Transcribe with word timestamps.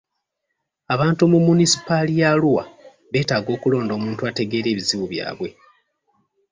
Abantu 0.93 1.23
mu 1.31 1.39
munisipaali 1.47 2.13
ya 2.19 2.27
Arua 2.33 2.63
beetaaga 3.11 3.49
okulonda 3.57 3.91
omuntu 3.95 4.21
ategeera 4.29 4.67
ebizibu 4.71 5.05
byabwe. 5.11 5.49